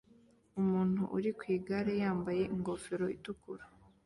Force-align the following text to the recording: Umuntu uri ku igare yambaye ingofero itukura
Umuntu 0.61 1.01
uri 1.17 1.31
ku 1.37 1.43
igare 1.55 1.93
yambaye 2.01 2.41
ingofero 2.55 3.05
itukura 3.15 3.65